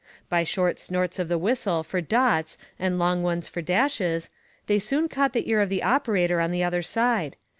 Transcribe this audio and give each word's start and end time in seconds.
By 0.29 0.43
short 0.43 0.79
snorts 0.79 1.19
of 1.19 1.27
the 1.27 1.37
whistle 1.37 1.83
for 1.83 2.01
dots 2.01 2.57
and 2.79 2.97
long 2.97 3.21
ones 3.21 3.47
for 3.47 3.61
dashes, 3.61 4.31
they 4.65 4.79
soon 4.79 5.07
caught 5.07 5.33
the 5.33 5.47
ear 5.47 5.59
of 5.61 5.69
the 5.69 5.83
operator 5.83 6.39
on 6.41 6.49
the 6.49 6.63
other 6.63 6.81
side. 6.81 7.35